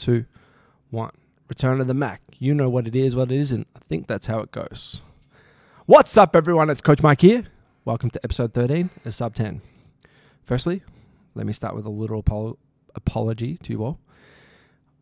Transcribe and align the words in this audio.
two, 0.00 0.24
one. 0.88 1.12
Return 1.48 1.76
to 1.76 1.84
the 1.84 1.92
Mac. 1.92 2.22
You 2.38 2.54
know 2.54 2.70
what 2.70 2.86
it 2.86 2.96
is, 2.96 3.14
what 3.14 3.30
it 3.30 3.38
isn't. 3.38 3.66
I 3.76 3.80
think 3.90 4.06
that's 4.06 4.26
how 4.26 4.40
it 4.40 4.50
goes. 4.50 5.02
What's 5.84 6.16
up, 6.16 6.34
everyone? 6.34 6.70
It's 6.70 6.80
Coach 6.80 7.02
Mike 7.02 7.20
here. 7.20 7.44
Welcome 7.84 8.08
to 8.10 8.20
episode 8.24 8.54
13 8.54 8.88
of 9.04 9.14
Sub 9.14 9.34
10. 9.34 9.60
Firstly, 10.42 10.82
let 11.34 11.44
me 11.44 11.52
start 11.52 11.74
with 11.74 11.84
a 11.84 11.90
little 11.90 12.22
apolo- 12.22 12.56
apology 12.94 13.58
to 13.58 13.72
you 13.74 13.84
all. 13.84 13.98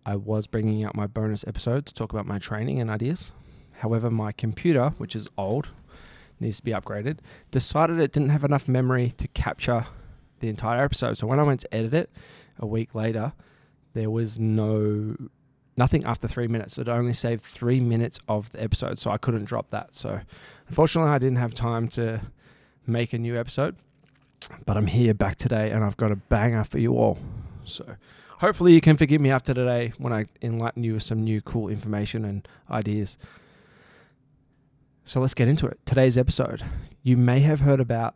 I 0.04 0.16
was 0.16 0.48
bringing 0.48 0.82
out 0.82 0.96
my 0.96 1.06
bonus 1.06 1.44
episode 1.46 1.86
to 1.86 1.94
talk 1.94 2.12
about 2.12 2.26
my 2.26 2.40
training 2.40 2.80
and 2.80 2.90
ideas. 2.90 3.30
However, 3.74 4.10
my 4.10 4.32
computer, 4.32 4.94
which 4.98 5.14
is 5.14 5.28
old, 5.38 5.68
needs 6.40 6.56
to 6.56 6.64
be 6.64 6.72
upgraded, 6.72 7.18
decided 7.52 8.00
it 8.00 8.10
didn't 8.10 8.30
have 8.30 8.42
enough 8.42 8.66
memory 8.66 9.12
to 9.18 9.28
capture 9.28 9.86
the 10.40 10.48
entire 10.48 10.82
episode. 10.82 11.18
So 11.18 11.28
when 11.28 11.38
I 11.38 11.44
went 11.44 11.60
to 11.60 11.72
edit 11.72 11.94
it 11.94 12.10
a 12.58 12.66
week 12.66 12.96
later, 12.96 13.32
there 13.94 14.10
was 14.10 14.38
no 14.38 15.16
nothing 15.76 16.04
after 16.04 16.26
three 16.26 16.48
minutes. 16.48 16.76
It 16.76 16.88
only 16.88 17.12
saved 17.12 17.42
three 17.42 17.80
minutes 17.80 18.18
of 18.28 18.50
the 18.52 18.62
episode, 18.62 18.98
so 18.98 19.10
I 19.10 19.16
couldn't 19.18 19.44
drop 19.44 19.70
that. 19.70 19.94
So 19.94 20.20
unfortunately, 20.68 21.12
I 21.12 21.18
didn't 21.18 21.38
have 21.38 21.54
time 21.54 21.88
to 21.88 22.20
make 22.86 23.12
a 23.12 23.18
new 23.18 23.38
episode. 23.38 23.76
But 24.66 24.76
I'm 24.76 24.86
here 24.86 25.14
back 25.14 25.36
today, 25.36 25.70
and 25.70 25.84
I've 25.84 25.96
got 25.96 26.12
a 26.12 26.16
banger 26.16 26.64
for 26.64 26.78
you 26.78 26.94
all. 26.94 27.18
So 27.64 27.84
hopefully, 28.38 28.72
you 28.72 28.80
can 28.80 28.96
forgive 28.96 29.20
me 29.20 29.30
after 29.30 29.52
today 29.52 29.92
when 29.98 30.12
I 30.12 30.26
enlighten 30.42 30.84
you 30.84 30.94
with 30.94 31.02
some 31.02 31.22
new 31.22 31.40
cool 31.40 31.68
information 31.68 32.24
and 32.24 32.46
ideas. 32.70 33.18
So 35.04 35.20
let's 35.20 35.34
get 35.34 35.48
into 35.48 35.66
it. 35.66 35.78
Today's 35.86 36.18
episode. 36.18 36.62
You 37.02 37.16
may 37.16 37.40
have 37.40 37.60
heard 37.60 37.80
about 37.80 38.14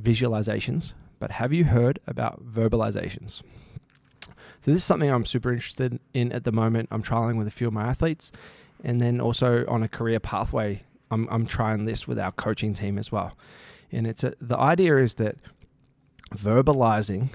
visualizations, 0.00 0.92
but 1.18 1.32
have 1.32 1.52
you 1.52 1.64
heard 1.64 1.98
about 2.06 2.44
verbalizations? 2.44 3.42
So 4.64 4.72
this 4.72 4.78
is 4.78 4.84
something 4.84 5.10
I'm 5.10 5.24
super 5.24 5.52
interested 5.52 5.98
in 6.14 6.32
at 6.32 6.44
the 6.44 6.52
moment. 6.52 6.88
I'm 6.90 7.02
trialing 7.02 7.38
with 7.38 7.46
a 7.46 7.50
few 7.50 7.68
of 7.68 7.72
my 7.72 7.84
athletes, 7.84 8.32
and 8.84 9.00
then 9.00 9.20
also 9.20 9.64
on 9.66 9.82
a 9.82 9.88
career 9.88 10.20
pathway, 10.20 10.82
I'm 11.10 11.28
I'm 11.30 11.46
trying 11.46 11.84
this 11.84 12.06
with 12.08 12.18
our 12.18 12.32
coaching 12.32 12.74
team 12.74 12.98
as 12.98 13.12
well. 13.12 13.36
And 13.92 14.06
it's 14.06 14.24
a, 14.24 14.34
the 14.40 14.58
idea 14.58 14.98
is 14.98 15.14
that 15.14 15.36
verbalizing 16.34 17.30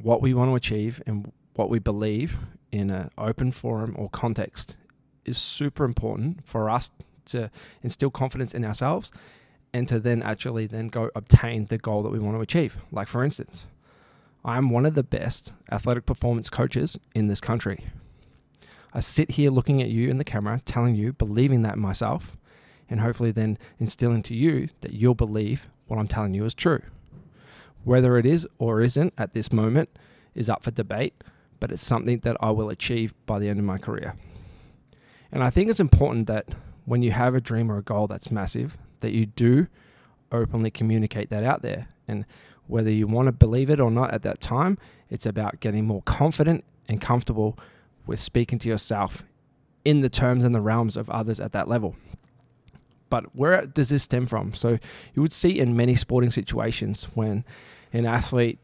what 0.00 0.20
we 0.20 0.34
want 0.34 0.50
to 0.50 0.56
achieve 0.56 1.02
and 1.06 1.32
what 1.54 1.70
we 1.70 1.78
believe 1.78 2.36
in 2.72 2.90
an 2.90 3.10
open 3.16 3.52
forum 3.52 3.94
or 3.96 4.08
context 4.10 4.76
is 5.24 5.38
super 5.38 5.84
important 5.84 6.46
for 6.46 6.68
us 6.68 6.90
to 7.26 7.50
instill 7.82 8.10
confidence 8.10 8.54
in 8.54 8.64
ourselves 8.64 9.10
and 9.72 9.88
to 9.88 9.98
then 9.98 10.22
actually 10.22 10.66
then 10.66 10.88
go 10.88 11.10
obtain 11.14 11.66
the 11.66 11.78
goal 11.78 12.02
that 12.02 12.10
we 12.10 12.18
want 12.18 12.36
to 12.36 12.40
achieve. 12.40 12.76
Like 12.92 13.08
for 13.08 13.24
instance, 13.24 13.66
I'm 14.46 14.70
one 14.70 14.86
of 14.86 14.94
the 14.94 15.02
best 15.02 15.52
athletic 15.72 16.06
performance 16.06 16.48
coaches 16.48 16.96
in 17.16 17.26
this 17.26 17.40
country. 17.40 17.84
I 18.94 19.00
sit 19.00 19.32
here 19.32 19.50
looking 19.50 19.82
at 19.82 19.88
you 19.88 20.08
in 20.08 20.18
the 20.18 20.24
camera, 20.24 20.62
telling 20.64 20.94
you, 20.94 21.12
believing 21.12 21.62
that 21.62 21.78
myself, 21.78 22.36
and 22.88 23.00
hopefully 23.00 23.32
then 23.32 23.58
instilling 23.80 24.22
to 24.22 24.34
you 24.34 24.68
that 24.82 24.92
you'll 24.92 25.16
believe 25.16 25.66
what 25.88 25.98
I'm 25.98 26.06
telling 26.06 26.32
you 26.32 26.44
is 26.44 26.54
true. 26.54 26.80
Whether 27.82 28.18
it 28.18 28.24
is 28.24 28.46
or 28.60 28.80
isn't 28.82 29.12
at 29.18 29.32
this 29.32 29.52
moment 29.52 29.88
is 30.36 30.48
up 30.48 30.62
for 30.62 30.70
debate, 30.70 31.24
but 31.58 31.72
it's 31.72 31.84
something 31.84 32.20
that 32.20 32.36
I 32.40 32.50
will 32.50 32.70
achieve 32.70 33.14
by 33.26 33.40
the 33.40 33.48
end 33.48 33.58
of 33.58 33.64
my 33.64 33.78
career. 33.78 34.14
And 35.32 35.42
I 35.42 35.50
think 35.50 35.70
it's 35.70 35.80
important 35.80 36.28
that 36.28 36.46
when 36.84 37.02
you 37.02 37.10
have 37.10 37.34
a 37.34 37.40
dream 37.40 37.70
or 37.70 37.78
a 37.78 37.82
goal 37.82 38.06
that's 38.06 38.30
massive, 38.30 38.78
that 39.00 39.10
you 39.10 39.26
do 39.26 39.66
openly 40.30 40.70
communicate 40.70 41.30
that 41.30 41.42
out 41.42 41.62
there. 41.62 41.88
And 42.06 42.24
whether 42.66 42.90
you 42.90 43.06
want 43.06 43.26
to 43.26 43.32
believe 43.32 43.70
it 43.70 43.80
or 43.80 43.90
not 43.90 44.12
at 44.12 44.22
that 44.22 44.40
time, 44.40 44.78
it's 45.10 45.26
about 45.26 45.60
getting 45.60 45.84
more 45.84 46.02
confident 46.02 46.64
and 46.88 47.00
comfortable 47.00 47.58
with 48.06 48.20
speaking 48.20 48.58
to 48.60 48.68
yourself 48.68 49.22
in 49.84 50.00
the 50.00 50.08
terms 50.08 50.44
and 50.44 50.54
the 50.54 50.60
realms 50.60 50.96
of 50.96 51.08
others 51.10 51.40
at 51.40 51.52
that 51.52 51.68
level. 51.68 51.96
But 53.08 53.36
where 53.36 53.66
does 53.66 53.88
this 53.88 54.02
stem 54.02 54.26
from? 54.26 54.52
So 54.54 54.78
you 55.14 55.22
would 55.22 55.32
see 55.32 55.58
in 55.58 55.76
many 55.76 55.94
sporting 55.94 56.30
situations 56.30 57.04
when 57.14 57.44
an 57.92 58.04
athlete 58.04 58.58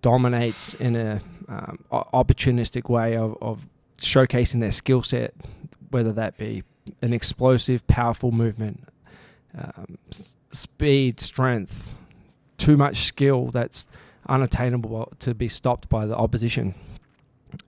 dominates 0.00 0.74
in 0.74 0.96
a 0.96 1.20
um, 1.48 1.78
opportunistic 1.92 2.88
way 2.88 3.16
of, 3.16 3.36
of 3.42 3.66
showcasing 4.00 4.60
their 4.60 4.72
skill 4.72 5.02
set, 5.02 5.34
whether 5.90 6.12
that 6.12 6.36
be 6.36 6.62
an 7.02 7.12
explosive, 7.12 7.86
powerful 7.86 8.32
movement, 8.32 8.88
um, 9.58 9.98
speed, 10.52 11.20
strength, 11.20 11.94
too 12.56 12.76
much 12.76 13.04
skill 13.04 13.48
that's 13.48 13.86
unattainable 14.28 15.12
to 15.20 15.34
be 15.34 15.48
stopped 15.48 15.88
by 15.88 16.06
the 16.06 16.16
opposition. 16.16 16.74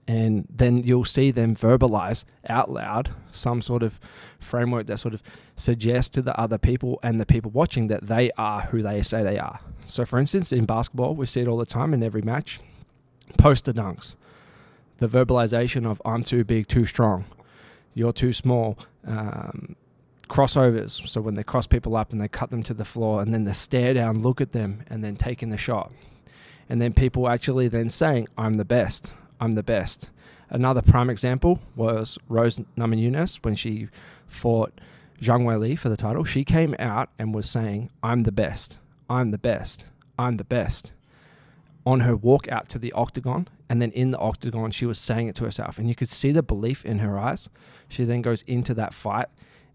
And 0.07 0.45
then 0.49 0.83
you'll 0.83 1.05
see 1.05 1.31
them 1.31 1.55
verbalize 1.55 2.25
out 2.47 2.69
loud 2.69 3.09
some 3.31 3.61
sort 3.61 3.81
of 3.81 3.99
framework 4.39 4.87
that 4.87 4.97
sort 4.97 5.13
of 5.13 5.23
suggests 5.55 6.09
to 6.11 6.21
the 6.21 6.37
other 6.39 6.57
people 6.57 6.99
and 7.01 7.19
the 7.19 7.25
people 7.25 7.49
watching 7.51 7.87
that 7.87 8.07
they 8.07 8.29
are 8.37 8.61
who 8.61 8.81
they 8.81 9.01
say 9.01 9.23
they 9.23 9.39
are. 9.39 9.57
So, 9.87 10.05
for 10.05 10.19
instance, 10.19 10.51
in 10.51 10.65
basketball, 10.65 11.15
we 11.15 11.25
see 11.25 11.41
it 11.41 11.47
all 11.47 11.57
the 11.57 11.65
time 11.65 11.93
in 11.93 12.03
every 12.03 12.21
match 12.21 12.59
poster 13.37 13.73
dunks, 13.73 14.15
the 14.97 15.07
verbalization 15.07 15.85
of 15.85 16.01
I'm 16.05 16.23
too 16.23 16.43
big, 16.43 16.67
too 16.67 16.85
strong, 16.85 17.25
you're 17.93 18.11
too 18.11 18.33
small. 18.33 18.77
Um, 19.05 19.75
crossovers, 20.29 21.07
so 21.07 21.19
when 21.19 21.35
they 21.35 21.43
cross 21.43 21.67
people 21.67 21.97
up 21.97 22.11
and 22.11 22.21
they 22.21 22.27
cut 22.27 22.51
them 22.51 22.63
to 22.63 22.73
the 22.73 22.85
floor, 22.85 23.21
and 23.21 23.33
then 23.33 23.43
the 23.43 23.53
stare 23.53 23.93
down, 23.93 24.21
look 24.21 24.39
at 24.39 24.53
them, 24.53 24.83
and 24.87 25.03
then 25.03 25.15
taking 25.15 25.49
the 25.49 25.57
shot. 25.57 25.91
And 26.69 26.79
then 26.79 26.93
people 26.93 27.27
actually 27.27 27.67
then 27.67 27.89
saying, 27.89 28.27
I'm 28.37 28.53
the 28.53 28.65
best, 28.65 29.11
I'm 29.41 29.53
the 29.53 29.63
best. 29.63 30.11
Another 30.49 30.81
prime 30.81 31.09
example 31.09 31.59
was 31.75 32.17
Rose 32.27 32.59
Namajunas 32.77 33.43
when 33.43 33.55
she 33.55 33.87
fought 34.27 34.79
Zhang 35.21 35.43
Weili 35.43 35.77
for 35.77 35.89
the 35.89 35.97
title. 35.97 36.23
She 36.23 36.43
came 36.43 36.75
out 36.79 37.09
and 37.17 37.33
was 37.33 37.49
saying, 37.49 37.89
I'm 38.03 38.23
the 38.23 38.31
best, 38.31 38.77
I'm 39.09 39.31
the 39.31 39.37
best, 39.37 39.85
I'm 40.17 40.37
the 40.37 40.43
best. 40.43 40.91
On 41.85 42.01
her 42.01 42.15
walk 42.15 42.47
out 42.49 42.69
to 42.69 42.79
the 42.79 42.91
octagon, 42.91 43.47
and 43.67 43.81
then 43.81 43.91
in 43.91 44.11
the 44.11 44.19
octagon, 44.19 44.69
she 44.69 44.85
was 44.85 44.99
saying 44.99 45.27
it 45.27 45.35
to 45.35 45.43
herself, 45.43 45.79
and 45.79 45.89
you 45.89 45.95
could 45.95 46.09
see 46.09 46.31
the 46.31 46.43
belief 46.43 46.85
in 46.85 46.99
her 46.99 47.17
eyes. 47.17 47.49
She 47.87 48.03
then 48.03 48.21
goes 48.21 48.43
into 48.43 48.75
that 48.75 48.93
fight 48.93 49.27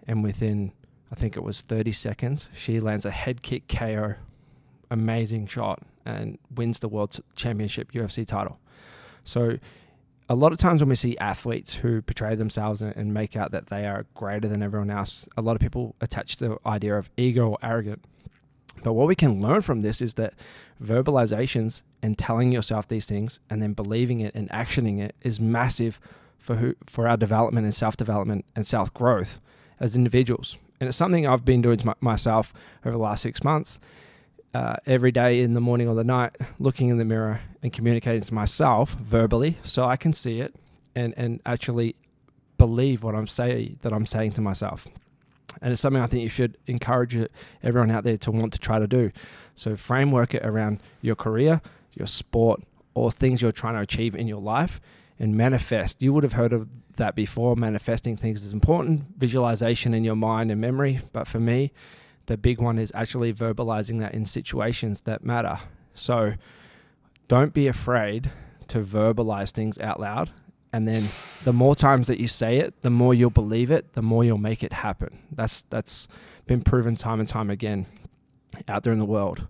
and 0.06 0.22
within 0.22 0.72
I 1.14 1.16
think 1.16 1.36
it 1.36 1.44
was 1.44 1.60
30 1.60 1.92
seconds, 1.92 2.48
she 2.56 2.80
lands 2.80 3.04
a 3.04 3.10
head 3.12 3.42
kick 3.42 3.68
KO, 3.68 4.14
amazing 4.90 5.46
shot, 5.46 5.80
and 6.04 6.38
wins 6.56 6.80
the 6.80 6.88
world 6.88 7.20
championship 7.36 7.92
UFC 7.92 8.26
title. 8.26 8.58
So, 9.22 9.58
a 10.28 10.34
lot 10.34 10.52
of 10.52 10.58
times 10.58 10.80
when 10.80 10.88
we 10.88 10.96
see 10.96 11.16
athletes 11.18 11.74
who 11.74 12.02
portray 12.02 12.34
themselves 12.34 12.82
and, 12.82 13.14
make 13.14 13.36
out 13.36 13.52
that 13.52 13.66
they 13.66 13.86
are 13.86 14.06
greater 14.14 14.48
than 14.48 14.60
everyone 14.60 14.90
else, 14.90 15.24
a 15.36 15.42
lot 15.42 15.54
of 15.54 15.60
people 15.60 15.94
attach 16.00 16.38
the 16.38 16.56
idea 16.66 16.96
of 16.96 17.10
ego 17.16 17.50
or 17.50 17.58
arrogant. 17.62 18.02
But 18.82 18.94
what 18.94 19.06
we 19.06 19.14
can 19.14 19.40
learn 19.40 19.62
from 19.62 19.82
this 19.82 20.02
is 20.02 20.14
that 20.14 20.34
verbalizations 20.82 21.82
and 22.02 22.18
telling 22.18 22.50
yourself 22.50 22.88
these 22.88 23.06
things 23.06 23.38
and 23.48 23.62
then 23.62 23.74
believing 23.74 24.18
it 24.20 24.34
and 24.34 24.48
actioning 24.48 24.98
it 24.98 25.14
is 25.20 25.38
massive 25.38 26.00
for 26.38 26.56
who, 26.56 26.74
for 26.86 27.06
our 27.06 27.16
development 27.16 27.66
and 27.66 27.74
self 27.74 27.96
development 27.96 28.46
and 28.56 28.66
self 28.66 28.92
growth 28.92 29.40
as 29.80 29.96
individuals. 29.96 30.58
And 30.80 30.88
it's 30.88 30.98
something 30.98 31.26
I've 31.26 31.44
been 31.44 31.62
doing 31.62 31.78
to 31.78 31.94
myself 32.00 32.52
over 32.84 32.96
the 32.96 33.02
last 33.02 33.22
six 33.22 33.42
months. 33.44 33.80
Uh, 34.52 34.76
every 34.86 35.10
day 35.10 35.40
in 35.40 35.54
the 35.54 35.60
morning 35.60 35.88
or 35.88 35.96
the 35.96 36.04
night, 36.04 36.36
looking 36.60 36.88
in 36.88 36.98
the 36.98 37.04
mirror 37.04 37.40
and 37.62 37.72
communicating 37.72 38.22
to 38.22 38.32
myself 38.32 38.94
verbally, 38.94 39.56
so 39.64 39.84
I 39.84 39.96
can 39.96 40.12
see 40.12 40.40
it 40.40 40.54
and 40.94 41.12
and 41.16 41.40
actually 41.44 41.96
believe 42.56 43.02
what 43.02 43.16
I'm 43.16 43.26
saying 43.26 43.80
that 43.82 43.92
I'm 43.92 44.06
saying 44.06 44.32
to 44.32 44.40
myself. 44.40 44.86
And 45.60 45.72
it's 45.72 45.82
something 45.82 46.02
I 46.02 46.06
think 46.06 46.22
you 46.22 46.28
should 46.28 46.56
encourage 46.66 47.18
everyone 47.62 47.90
out 47.90 48.04
there 48.04 48.16
to 48.18 48.30
want 48.30 48.52
to 48.52 48.58
try 48.58 48.78
to 48.78 48.86
do. 48.86 49.10
So 49.56 49.76
framework 49.76 50.34
it 50.34 50.44
around 50.44 50.80
your 51.00 51.14
career, 51.16 51.60
your 51.94 52.06
sport, 52.06 52.62
or 52.94 53.10
things 53.10 53.42
you're 53.42 53.52
trying 53.52 53.74
to 53.74 53.80
achieve 53.80 54.14
in 54.14 54.26
your 54.26 54.40
life, 54.40 54.80
and 55.18 55.36
manifest. 55.36 56.02
You 56.02 56.12
would 56.12 56.24
have 56.24 56.32
heard 56.32 56.52
of 56.52 56.68
that 56.96 57.14
before. 57.14 57.56
Manifesting 57.56 58.16
things 58.16 58.44
is 58.44 58.52
important, 58.52 59.04
visualization 59.18 59.94
in 59.94 60.04
your 60.04 60.16
mind 60.16 60.50
and 60.50 60.60
memory. 60.60 61.00
But 61.12 61.28
for 61.28 61.40
me, 61.40 61.72
the 62.26 62.36
big 62.36 62.60
one 62.60 62.78
is 62.78 62.90
actually 62.94 63.32
verbalizing 63.32 64.00
that 64.00 64.14
in 64.14 64.26
situations 64.26 65.02
that 65.02 65.24
matter. 65.24 65.58
So 65.94 66.34
don't 67.28 67.52
be 67.52 67.66
afraid 67.68 68.30
to 68.68 68.80
verbalize 68.80 69.50
things 69.50 69.78
out 69.78 70.00
loud. 70.00 70.30
And 70.72 70.88
then 70.88 71.08
the 71.44 71.52
more 71.52 71.76
times 71.76 72.08
that 72.08 72.18
you 72.18 72.26
say 72.26 72.58
it, 72.58 72.82
the 72.82 72.90
more 72.90 73.14
you'll 73.14 73.30
believe 73.30 73.70
it, 73.70 73.92
the 73.92 74.02
more 74.02 74.24
you'll 74.24 74.38
make 74.38 74.64
it 74.64 74.72
happen. 74.72 75.20
That's 75.30 75.62
that's 75.70 76.08
been 76.46 76.62
proven 76.62 76.96
time 76.96 77.20
and 77.20 77.28
time 77.28 77.48
again 77.48 77.86
out 78.66 78.82
there 78.82 78.92
in 78.92 78.98
the 78.98 79.04
world. 79.04 79.46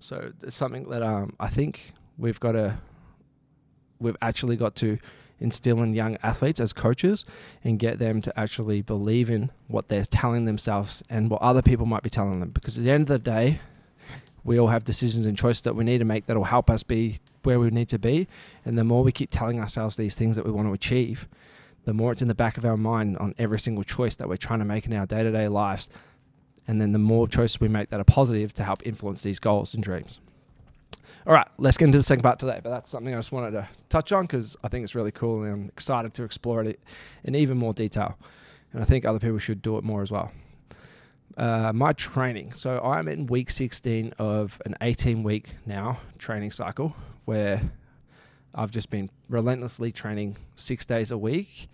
So 0.00 0.30
it's 0.42 0.56
something 0.56 0.88
that 0.90 1.02
um, 1.02 1.34
I 1.40 1.48
think 1.48 1.92
we've 2.18 2.38
got 2.38 2.52
to 2.52 2.78
we've 4.00 4.16
actually 4.22 4.56
got 4.56 4.74
to 4.76 4.98
instill 5.40 5.82
in 5.82 5.94
young 5.94 6.16
athletes 6.22 6.60
as 6.60 6.72
coaches 6.72 7.24
and 7.62 7.78
get 7.78 7.98
them 7.98 8.20
to 8.22 8.38
actually 8.38 8.82
believe 8.82 9.30
in 9.30 9.50
what 9.68 9.88
they're 9.88 10.04
telling 10.04 10.44
themselves 10.44 11.02
and 11.08 11.30
what 11.30 11.40
other 11.42 11.62
people 11.62 11.86
might 11.86 12.02
be 12.02 12.10
telling 12.10 12.40
them. 12.40 12.50
Because 12.50 12.76
at 12.76 12.84
the 12.84 12.90
end 12.90 13.02
of 13.02 13.08
the 13.08 13.18
day, 13.18 13.60
we 14.44 14.58
all 14.58 14.68
have 14.68 14.84
decisions 14.84 15.26
and 15.26 15.36
choices 15.36 15.62
that 15.62 15.74
we 15.74 15.84
need 15.84 15.98
to 15.98 16.04
make 16.04 16.26
that'll 16.26 16.44
help 16.44 16.70
us 16.70 16.82
be 16.82 17.18
where 17.42 17.60
we 17.60 17.70
need 17.70 17.88
to 17.88 17.98
be. 17.98 18.26
And 18.64 18.76
the 18.76 18.84
more 18.84 19.02
we 19.02 19.12
keep 19.12 19.30
telling 19.30 19.60
ourselves 19.60 19.96
these 19.96 20.14
things 20.14 20.36
that 20.36 20.44
we 20.44 20.50
want 20.50 20.68
to 20.68 20.72
achieve, 20.72 21.28
the 21.84 21.94
more 21.94 22.12
it's 22.12 22.22
in 22.22 22.28
the 22.28 22.34
back 22.34 22.58
of 22.58 22.64
our 22.64 22.76
mind 22.76 23.16
on 23.18 23.34
every 23.38 23.58
single 23.58 23.84
choice 23.84 24.16
that 24.16 24.28
we're 24.28 24.36
trying 24.36 24.58
to 24.58 24.64
make 24.64 24.86
in 24.86 24.92
our 24.92 25.06
day 25.06 25.22
to 25.22 25.30
day 25.30 25.48
lives. 25.48 25.88
And 26.66 26.80
then 26.80 26.92
the 26.92 26.98
more 26.98 27.26
choices 27.26 27.60
we 27.60 27.68
make 27.68 27.90
that 27.90 28.00
are 28.00 28.04
positive 28.04 28.52
to 28.54 28.64
help 28.64 28.86
influence 28.86 29.22
these 29.22 29.38
goals 29.38 29.72
and 29.72 29.82
dreams. 29.82 30.20
All 31.28 31.34
right, 31.34 31.46
let's 31.58 31.76
get 31.76 31.84
into 31.84 31.98
the 31.98 32.02
second 32.02 32.22
part 32.22 32.38
today. 32.38 32.58
But 32.62 32.70
that's 32.70 32.88
something 32.88 33.12
I 33.12 33.18
just 33.18 33.32
wanted 33.32 33.50
to 33.50 33.68
touch 33.90 34.12
on 34.12 34.22
because 34.22 34.56
I 34.64 34.68
think 34.68 34.84
it's 34.84 34.94
really 34.94 35.10
cool 35.10 35.42
and 35.42 35.52
I'm 35.52 35.68
excited 35.68 36.14
to 36.14 36.24
explore 36.24 36.64
it 36.64 36.80
in 37.22 37.34
even 37.34 37.58
more 37.58 37.74
detail. 37.74 38.18
And 38.72 38.80
I 38.80 38.86
think 38.86 39.04
other 39.04 39.18
people 39.18 39.36
should 39.36 39.60
do 39.60 39.76
it 39.76 39.84
more 39.84 40.00
as 40.00 40.10
well. 40.10 40.32
Uh, 41.36 41.70
my 41.74 41.92
training. 41.92 42.54
So 42.54 42.80
I'm 42.80 43.08
in 43.08 43.26
week 43.26 43.50
16 43.50 44.14
of 44.18 44.58
an 44.64 44.76
18 44.80 45.22
week 45.22 45.54
now 45.66 46.00
training 46.16 46.50
cycle 46.50 46.96
where 47.26 47.60
I've 48.54 48.70
just 48.70 48.88
been 48.88 49.10
relentlessly 49.28 49.92
training 49.92 50.38
six 50.56 50.86
days 50.86 51.10
a 51.10 51.18
week, 51.18 51.68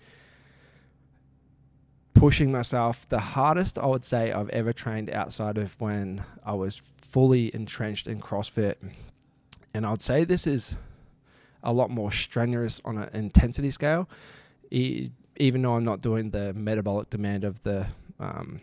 pushing 2.12 2.50
myself 2.50 3.08
the 3.08 3.20
hardest 3.20 3.78
I 3.78 3.86
would 3.86 4.04
say 4.04 4.32
I've 4.32 4.48
ever 4.48 4.72
trained 4.72 5.10
outside 5.10 5.58
of 5.58 5.80
when 5.80 6.24
I 6.44 6.54
was 6.54 6.82
fully 6.96 7.54
entrenched 7.54 8.08
in 8.08 8.20
CrossFit 8.20 8.74
and 9.74 9.84
I'd 9.84 10.02
say 10.02 10.24
this 10.24 10.46
is 10.46 10.76
a 11.62 11.72
lot 11.72 11.90
more 11.90 12.12
strenuous 12.12 12.80
on 12.84 12.98
an 12.98 13.10
intensity 13.12 13.70
scale, 13.70 14.08
even 14.70 15.62
though 15.62 15.74
I'm 15.74 15.84
not 15.84 16.00
doing 16.00 16.30
the 16.30 16.52
metabolic 16.54 17.10
demand 17.10 17.44
of 17.44 17.62
the 17.62 17.86
um, 18.20 18.60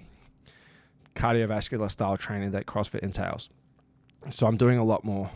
cardiovascular 1.16 1.90
style 1.92 2.18
training 2.18 2.52
that 2.52 2.66
CrossFit 2.66 3.00
entails. 3.00 3.50
So 4.30 4.48
I'm 4.48 4.58
doing 4.58 4.78
a 4.78 4.84
lot 4.84 5.04
more 5.04 5.30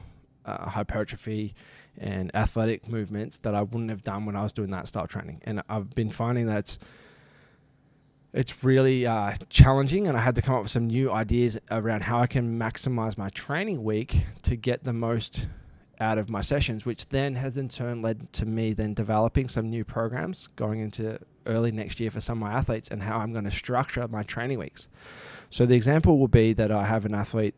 uh, 0.45 0.69
hypertrophy 0.69 1.55
and 1.97 2.33
athletic 2.35 2.87
movements 2.87 3.39
that 3.39 3.55
I 3.55 3.63
wouldn't 3.63 3.89
have 3.89 4.03
done 4.03 4.25
when 4.25 4.35
I 4.35 4.43
was 4.43 4.53
doing 4.53 4.71
that 4.71 4.87
style 4.87 5.07
training. 5.07 5.41
And 5.43 5.61
I've 5.67 5.89
been 5.95 6.09
finding 6.09 6.45
that 6.47 6.59
it's, 6.59 6.79
it's 8.31 8.63
really 8.63 9.07
uh, 9.07 9.33
challenging, 9.49 10.07
and 10.07 10.17
I 10.17 10.21
had 10.21 10.35
to 10.35 10.41
come 10.41 10.55
up 10.55 10.63
with 10.63 10.71
some 10.71 10.87
new 10.87 11.11
ideas 11.11 11.57
around 11.71 12.03
how 12.03 12.19
I 12.19 12.27
can 12.27 12.59
maximize 12.59 13.17
my 13.17 13.29
training 13.29 13.83
week 13.83 14.25
to 14.43 14.55
get 14.55 14.83
the 14.83 14.93
most 14.93 15.47
out 15.99 16.17
of 16.17 16.29
my 16.29 16.41
sessions, 16.41 16.85
which 16.85 17.07
then 17.09 17.35
has 17.35 17.57
in 17.57 17.69
turn 17.69 18.01
led 18.01 18.31
to 18.33 18.45
me 18.45 18.73
then 18.73 18.93
developing 18.93 19.47
some 19.47 19.69
new 19.69 19.83
programs 19.83 20.47
going 20.55 20.79
into 20.79 21.19
early 21.45 21.71
next 21.71 21.99
year 21.99 22.11
for 22.11 22.21
some 22.21 22.41
of 22.41 22.49
my 22.49 22.53
athletes 22.53 22.89
and 22.89 23.01
how 23.01 23.17
I'm 23.17 23.31
going 23.31 23.45
to 23.45 23.51
structure 23.51 24.07
my 24.07 24.23
training 24.23 24.59
weeks. 24.59 24.89
So 25.49 25.65
the 25.65 25.75
example 25.75 26.17
will 26.17 26.27
be 26.27 26.53
that 26.53 26.71
I 26.71 26.85
have 26.85 27.05
an 27.05 27.13
athlete 27.13 27.55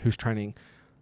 who's 0.00 0.16
training 0.16 0.54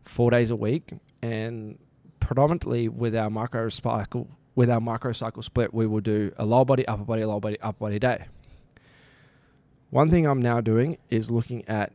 four 0.05 0.31
days 0.31 0.51
a 0.51 0.57
week 0.57 0.93
and 1.23 1.79
predominantly 2.21 2.89
with 2.89 3.15
our 3.17 3.31
micro 3.31 3.69
cycle 3.69 4.29
with 4.55 4.71
our 4.71 4.81
micro 4.81 5.13
cycle 5.13 5.43
split 5.43 5.75
we 5.75 5.87
will 5.87 6.01
do 6.01 6.33
a 6.39 6.45
lower 6.45 6.65
body 6.65 6.87
upper 6.87 7.05
body 7.05 7.25
lower 7.25 7.41
body 7.41 7.59
upper 7.61 7.79
body 7.79 7.99
day 7.99 8.25
one 9.91 10.11
thing 10.11 10.27
i'm 10.27 10.41
now 10.41 10.61
doing 10.61 10.97
is 11.11 11.31
looking 11.31 11.67
at 11.69 11.93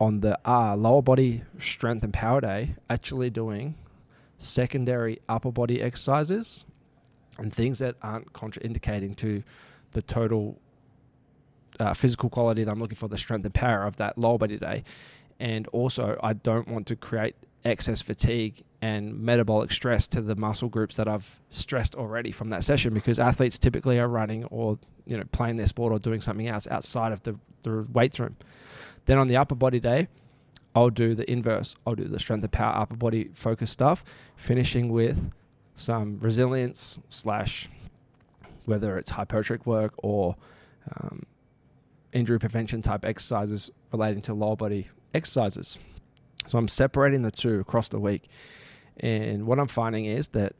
on 0.00 0.20
the 0.20 0.38
uh, 0.48 0.74
lower 0.74 1.02
body 1.02 1.42
strength 1.58 2.02
and 2.02 2.12
power 2.12 2.40
day, 2.40 2.74
actually 2.88 3.30
doing 3.30 3.74
secondary 4.38 5.20
upper 5.28 5.52
body 5.52 5.82
exercises 5.82 6.64
and 7.38 7.52
things 7.52 7.78
that 7.78 7.94
aren't 8.02 8.32
contraindicating 8.32 9.14
to 9.16 9.42
the 9.92 10.00
total 10.02 10.58
uh, 11.78 11.94
physical 11.94 12.30
quality 12.30 12.64
that 12.64 12.70
I'm 12.70 12.80
looking 12.80 12.96
for, 12.96 13.08
the 13.08 13.18
strength 13.18 13.44
and 13.44 13.54
power 13.54 13.84
of 13.84 13.96
that 13.96 14.16
lower 14.18 14.38
body 14.38 14.58
day. 14.58 14.82
And 15.38 15.66
also, 15.68 16.18
I 16.22 16.34
don't 16.34 16.68
want 16.68 16.86
to 16.88 16.96
create 16.96 17.34
excess 17.64 18.00
fatigue 18.00 18.62
and 18.82 19.18
metabolic 19.20 19.70
stress 19.72 20.06
to 20.08 20.22
the 20.22 20.34
muscle 20.34 20.68
groups 20.68 20.96
that 20.96 21.06
I've 21.08 21.40
stressed 21.50 21.94
already 21.94 22.32
from 22.32 22.50
that 22.50 22.64
session 22.64 22.94
because 22.94 23.18
athletes 23.18 23.58
typically 23.58 23.98
are 23.98 24.08
running 24.08 24.44
or 24.46 24.78
you 25.06 25.16
know 25.16 25.24
playing 25.32 25.56
their 25.56 25.66
sport 25.66 25.92
or 25.92 25.98
doing 25.98 26.20
something 26.22 26.48
else 26.48 26.66
outside 26.70 27.12
of 27.12 27.22
the, 27.22 27.36
the 27.62 27.86
weights 27.92 28.18
room. 28.18 28.36
Then 29.06 29.18
on 29.18 29.26
the 29.26 29.36
upper 29.36 29.54
body 29.54 29.80
day, 29.80 30.08
I'll 30.74 30.90
do 30.90 31.14
the 31.14 31.30
inverse. 31.30 31.74
I'll 31.86 31.94
do 31.94 32.04
the 32.04 32.18
strength 32.18 32.44
and 32.44 32.52
power 32.52 32.76
upper 32.76 32.96
body 32.96 33.30
focus 33.34 33.70
stuff, 33.70 34.04
finishing 34.36 34.90
with 34.90 35.32
some 35.74 36.18
resilience 36.20 36.98
slash 37.08 37.68
whether 38.66 38.98
it's 38.98 39.10
hypertrophic 39.10 39.66
work 39.66 39.92
or 39.98 40.36
um, 40.94 41.24
injury 42.12 42.38
prevention 42.38 42.82
type 42.82 43.04
exercises 43.04 43.70
relating 43.92 44.20
to 44.22 44.34
lower 44.34 44.56
body 44.56 44.88
exercises. 45.14 45.78
So 46.46 46.58
I'm 46.58 46.68
separating 46.68 47.22
the 47.22 47.30
two 47.30 47.60
across 47.60 47.88
the 47.88 47.98
week. 47.98 48.28
And 48.98 49.46
what 49.46 49.58
I'm 49.58 49.68
finding 49.68 50.06
is 50.06 50.28
that 50.28 50.54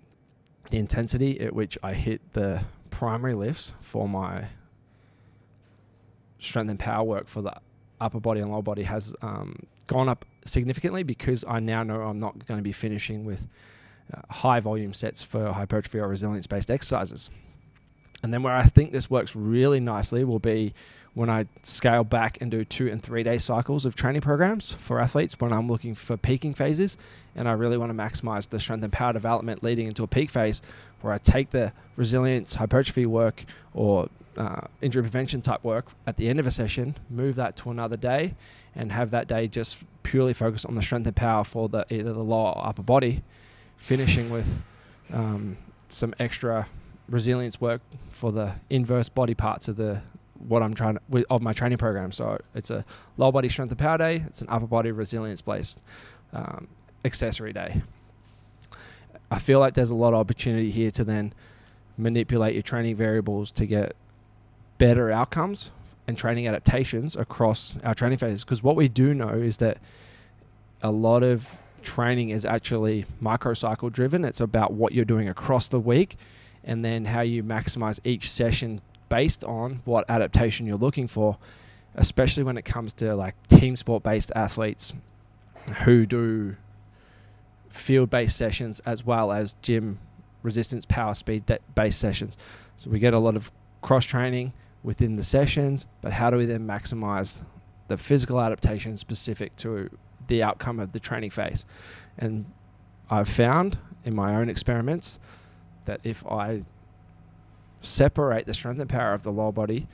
the 0.70 0.78
intensity 0.78 1.40
at 1.40 1.54
which 1.54 1.76
I 1.82 1.94
hit 1.94 2.32
the 2.32 2.62
primary 2.90 3.34
lifts 3.34 3.72
for 3.80 4.08
my 4.08 4.46
strength 6.38 6.70
and 6.70 6.78
power 6.78 7.04
work 7.04 7.26
for 7.28 7.42
the 7.42 7.54
upper 8.00 8.20
body 8.20 8.40
and 8.40 8.50
lower 8.50 8.62
body 8.62 8.82
has 8.82 9.14
um, 9.22 9.56
gone 9.86 10.08
up 10.08 10.24
significantly 10.44 11.02
because 11.02 11.44
I 11.46 11.60
now 11.60 11.82
know 11.82 12.02
I'm 12.02 12.18
not 12.18 12.46
going 12.46 12.58
to 12.58 12.64
be 12.64 12.72
finishing 12.72 13.24
with 13.24 13.46
uh, 14.12 14.20
high 14.32 14.60
volume 14.60 14.92
sets 14.92 15.22
for 15.22 15.52
hypertrophy 15.52 15.98
or 15.98 16.08
resilience 16.08 16.46
based 16.46 16.70
exercises. 16.70 17.30
And 18.22 18.34
then 18.34 18.42
where 18.42 18.54
I 18.54 18.64
think 18.64 18.92
this 18.92 19.08
works 19.08 19.34
really 19.34 19.80
nicely 19.80 20.24
will 20.24 20.38
be 20.38 20.74
when 21.14 21.28
I 21.28 21.46
scale 21.62 22.04
back 22.04 22.38
and 22.40 22.50
do 22.50 22.64
two 22.64 22.88
and 22.88 23.02
three 23.02 23.22
day 23.22 23.38
cycles 23.38 23.84
of 23.84 23.94
training 23.94 24.20
programs 24.20 24.72
for 24.72 25.00
athletes 25.00 25.40
when 25.40 25.52
I'm 25.52 25.68
looking 25.68 25.94
for 25.94 26.16
peaking 26.16 26.54
phases 26.54 26.96
and 27.34 27.48
I 27.48 27.52
really 27.52 27.78
want 27.78 27.90
to 27.90 27.96
maximize 27.96 28.48
the 28.48 28.60
strength 28.60 28.84
and 28.84 28.92
power 28.92 29.12
development 29.12 29.62
leading 29.62 29.86
into 29.86 30.02
a 30.02 30.06
peak 30.06 30.30
phase 30.30 30.62
where 31.00 31.12
I 31.12 31.18
take 31.18 31.50
the 31.50 31.72
resilience 31.96 32.54
hypertrophy 32.54 33.06
work 33.06 33.44
or 33.74 34.08
uh, 34.36 34.62
injury 34.80 35.02
prevention 35.02 35.42
type 35.42 35.64
work 35.64 35.86
at 36.06 36.16
the 36.16 36.28
end 36.28 36.40
of 36.40 36.46
a 36.46 36.50
session, 36.50 36.96
move 37.10 37.36
that 37.36 37.56
to 37.56 37.70
another 37.70 37.96
day, 37.96 38.34
and 38.74 38.92
have 38.92 39.10
that 39.10 39.28
day 39.28 39.48
just 39.48 39.84
purely 40.02 40.32
focus 40.32 40.64
on 40.64 40.74
the 40.74 40.82
strength 40.82 41.06
and 41.06 41.16
power 41.16 41.44
for 41.44 41.68
the 41.68 41.84
either 41.92 42.12
the 42.12 42.22
lower 42.22 42.52
or 42.52 42.66
upper 42.66 42.82
body, 42.82 43.22
finishing 43.76 44.30
with 44.30 44.62
um, 45.12 45.56
some 45.88 46.14
extra 46.18 46.66
resilience 47.08 47.60
work 47.60 47.82
for 48.10 48.32
the 48.32 48.54
inverse 48.70 49.08
body 49.08 49.34
parts 49.34 49.68
of 49.68 49.76
the 49.76 50.00
what 50.48 50.62
I'm 50.62 50.72
trying 50.72 50.96
to, 50.96 51.26
of 51.28 51.42
my 51.42 51.52
training 51.52 51.78
program. 51.78 52.12
So 52.12 52.38
it's 52.54 52.70
a 52.70 52.84
lower 53.18 53.32
body 53.32 53.48
strength 53.48 53.70
and 53.70 53.78
power 53.78 53.98
day. 53.98 54.24
It's 54.26 54.40
an 54.40 54.46
upper 54.48 54.66
body 54.66 54.90
resilience 54.90 55.42
based 55.42 55.80
um, 56.32 56.66
accessory 57.04 57.52
day. 57.52 57.82
I 59.30 59.38
feel 59.38 59.60
like 59.60 59.74
there's 59.74 59.90
a 59.90 59.96
lot 59.96 60.12
of 60.12 60.20
opportunity 60.20 60.70
here 60.70 60.90
to 60.92 61.04
then 61.04 61.32
manipulate 61.96 62.54
your 62.54 62.62
training 62.62 62.96
variables 62.96 63.50
to 63.52 63.66
get 63.66 63.94
better 64.78 65.10
outcomes 65.10 65.70
and 66.06 66.16
training 66.16 66.48
adaptations 66.48 67.14
across 67.14 67.76
our 67.84 67.94
training 67.94 68.18
phases. 68.18 68.44
Because 68.44 68.62
what 68.62 68.76
we 68.76 68.88
do 68.88 69.14
know 69.14 69.28
is 69.28 69.58
that 69.58 69.78
a 70.82 70.90
lot 70.90 71.22
of 71.22 71.58
training 71.82 72.30
is 72.30 72.44
actually 72.44 73.06
microcycle 73.22 73.92
driven. 73.92 74.24
It's 74.24 74.40
about 74.40 74.72
what 74.72 74.92
you're 74.92 75.04
doing 75.04 75.28
across 75.28 75.68
the 75.68 75.80
week 75.80 76.16
and 76.64 76.84
then 76.84 77.04
how 77.04 77.20
you 77.20 77.42
maximize 77.42 78.00
each 78.04 78.30
session 78.30 78.80
based 79.08 79.44
on 79.44 79.80
what 79.84 80.04
adaptation 80.08 80.66
you're 80.66 80.76
looking 80.76 81.06
for, 81.06 81.38
especially 81.94 82.42
when 82.42 82.56
it 82.56 82.64
comes 82.64 82.92
to 82.94 83.14
like 83.14 83.34
team 83.48 83.76
sport 83.76 84.02
based 84.02 84.32
athletes 84.34 84.92
who 85.84 86.06
do 86.06 86.56
field 87.70 88.10
based 88.10 88.36
sessions 88.36 88.80
as 88.80 89.04
well 89.04 89.32
as 89.32 89.54
gym 89.62 89.98
resistance 90.42 90.86
power 90.86 91.14
speed 91.14 91.44
based 91.74 91.98
sessions. 91.98 92.36
So 92.76 92.90
we 92.90 92.98
get 92.98 93.14
a 93.14 93.18
lot 93.18 93.36
of 93.36 93.50
cross 93.82 94.04
training 94.04 94.52
within 94.82 95.14
the 95.14 95.24
sessions, 95.24 95.86
but 96.00 96.12
how 96.12 96.30
do 96.30 96.36
we 96.36 96.46
then 96.46 96.66
maximize 96.66 97.40
the 97.88 97.96
physical 97.96 98.40
adaptation 98.40 98.96
specific 98.96 99.54
to 99.56 99.90
the 100.26 100.42
outcome 100.42 100.80
of 100.80 100.92
the 100.92 101.00
training 101.00 101.30
phase? 101.30 101.66
And 102.18 102.46
I've 103.10 103.28
found 103.28 103.78
in 104.04 104.14
my 104.14 104.36
own 104.36 104.48
experiments 104.48 105.20
that 105.84 106.00
if 106.04 106.24
I 106.26 106.62
separate 107.82 108.46
the 108.46 108.54
strength 108.54 108.80
and 108.80 108.88
power 108.88 109.12
of 109.12 109.22
the 109.22 109.30
lower 109.30 109.52
body 109.52 109.86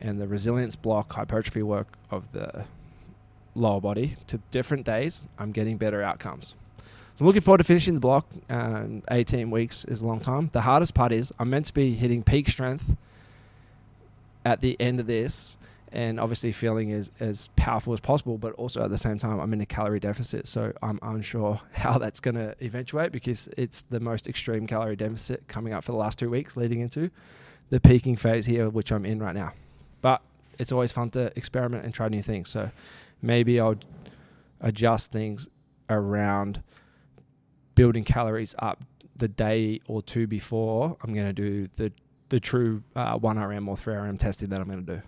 and 0.00 0.20
the 0.20 0.26
resilience 0.26 0.76
block 0.76 1.12
hypertrophy 1.12 1.62
work 1.62 1.86
of 2.10 2.30
the 2.32 2.64
lower 3.54 3.80
body 3.80 4.16
to 4.28 4.38
different 4.50 4.84
days, 4.84 5.26
I'm 5.38 5.52
getting 5.52 5.76
better 5.76 6.02
outcomes. 6.02 6.54
I'm 7.20 7.26
looking 7.26 7.42
forward 7.42 7.58
to 7.58 7.64
finishing 7.64 7.94
the 7.94 8.00
block. 8.00 8.26
Um, 8.48 9.02
18 9.10 9.50
weeks 9.50 9.84
is 9.84 10.00
a 10.00 10.06
long 10.06 10.20
time. 10.20 10.50
The 10.52 10.62
hardest 10.62 10.94
part 10.94 11.12
is 11.12 11.32
I'm 11.38 11.50
meant 11.50 11.66
to 11.66 11.74
be 11.74 11.94
hitting 11.94 12.22
peak 12.22 12.48
strength 12.48 12.96
at 14.44 14.60
the 14.60 14.80
end 14.80 14.98
of 14.98 15.06
this 15.06 15.56
and 15.92 16.18
obviously 16.18 16.52
feeling 16.52 16.90
as, 16.92 17.10
as 17.20 17.48
powerful 17.54 17.92
as 17.92 18.00
possible, 18.00 18.38
but 18.38 18.54
also 18.54 18.82
at 18.82 18.90
the 18.90 18.98
same 18.98 19.18
time, 19.18 19.38
I'm 19.38 19.52
in 19.52 19.60
a 19.60 19.66
calorie 19.66 20.00
deficit. 20.00 20.48
So 20.48 20.72
I'm 20.82 20.98
unsure 21.02 21.60
how 21.72 21.98
that's 21.98 22.18
going 22.18 22.34
to 22.36 22.54
eventuate 22.62 23.12
because 23.12 23.48
it's 23.58 23.82
the 23.82 24.00
most 24.00 24.26
extreme 24.26 24.66
calorie 24.66 24.96
deficit 24.96 25.46
coming 25.48 25.74
up 25.74 25.84
for 25.84 25.92
the 25.92 25.98
last 25.98 26.18
two 26.18 26.30
weeks 26.30 26.56
leading 26.56 26.80
into 26.80 27.10
the 27.68 27.78
peaking 27.78 28.16
phase 28.16 28.46
here, 28.46 28.70
which 28.70 28.90
I'm 28.90 29.04
in 29.04 29.22
right 29.22 29.34
now. 29.34 29.52
But 30.00 30.22
it's 30.58 30.72
always 30.72 30.92
fun 30.92 31.10
to 31.10 31.30
experiment 31.36 31.84
and 31.84 31.92
try 31.92 32.08
new 32.08 32.22
things. 32.22 32.48
So 32.48 32.70
maybe 33.20 33.60
I'll 33.60 33.76
adjust 34.62 35.12
things 35.12 35.48
around 35.90 36.62
building 37.74 38.04
calories 38.04 38.54
up 38.58 38.84
the 39.16 39.28
day 39.28 39.80
or 39.86 40.02
two 40.02 40.26
before 40.26 40.96
I'm 41.02 41.14
going 41.14 41.26
to 41.26 41.32
do 41.32 41.68
the 41.76 41.92
the 42.28 42.40
true 42.40 42.82
uh, 42.96 43.18
1RM 43.18 43.68
or 43.68 43.76
3RM 43.76 44.18
testing 44.18 44.48
that 44.48 44.60
I'm 44.60 44.66
going 44.66 44.86
to 44.86 44.94
do. 44.96 45.02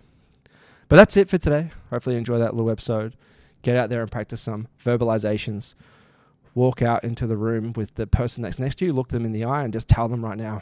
But 0.87 0.97
that's 0.97 1.17
it 1.17 1.27
for 1.27 1.39
today. 1.39 1.71
Hopefully, 1.89 2.15
you 2.15 2.19
enjoy 2.19 2.37
that 2.37 2.53
little 2.53 2.69
episode. 2.69 3.15
Get 3.63 3.75
out 3.75 3.89
there 3.89 4.01
and 4.01 4.11
practice 4.11 4.41
some 4.41 4.67
verbalizations. 4.83 5.73
Walk 6.53 6.83
out 6.83 7.03
into 7.03 7.25
the 7.25 7.35
room 7.35 7.73
with 7.75 7.95
the 7.95 8.05
person 8.05 8.43
that's 8.43 8.59
next 8.59 8.75
to 8.75 8.85
you, 8.85 8.93
look 8.93 9.09
them 9.09 9.25
in 9.25 9.31
the 9.31 9.43
eye, 9.43 9.63
and 9.63 9.73
just 9.73 9.89
tell 9.89 10.07
them 10.07 10.23
right 10.23 10.37
now 10.37 10.61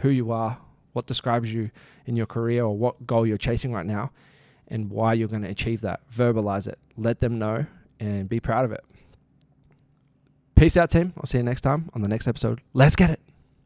who 0.00 0.10
you 0.10 0.30
are, 0.32 0.58
what 0.92 1.06
describes 1.06 1.52
you 1.52 1.70
in 2.04 2.14
your 2.14 2.26
career, 2.26 2.64
or 2.64 2.76
what 2.76 3.06
goal 3.06 3.26
you're 3.26 3.38
chasing 3.38 3.72
right 3.72 3.86
now, 3.86 4.10
and 4.68 4.90
why 4.90 5.14
you're 5.14 5.28
going 5.28 5.42
to 5.42 5.48
achieve 5.48 5.80
that. 5.80 6.00
Verbalize 6.14 6.68
it. 6.68 6.78
Let 6.98 7.20
them 7.20 7.38
know 7.38 7.64
and 7.98 8.28
be 8.28 8.38
proud 8.38 8.66
of 8.66 8.72
it. 8.72 8.84
Peace 10.62 10.76
out, 10.76 10.90
team. 10.90 11.12
I'll 11.16 11.26
see 11.26 11.38
you 11.38 11.42
next 11.42 11.62
time 11.62 11.90
on 11.92 12.02
the 12.02 12.08
next 12.08 12.28
episode. 12.28 12.60
Let's 12.72 12.94
get 12.94 13.10
it. 13.10 13.31